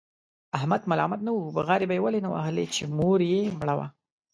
[0.57, 3.87] احمد ملامت نه و، بغارې به یې ولې نه وهلې؛ مور یې مړه وه.